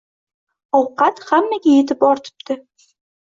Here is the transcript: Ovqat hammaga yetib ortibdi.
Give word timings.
Ovqat 0.77 1.21
hammaga 1.27 1.73
yetib 1.75 2.07
ortibdi. 2.09 2.57